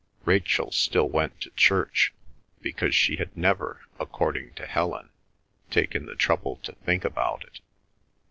[0.25, 2.11] Rachel still went to church,
[2.59, 5.11] because she had never, according to Helen,
[5.69, 7.59] taken the trouble to think about it.